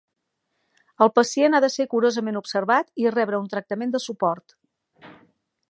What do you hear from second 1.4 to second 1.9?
ha de ser